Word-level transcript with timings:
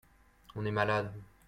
On 0.55 0.65
est 0.65 0.71
malade. 0.71 1.13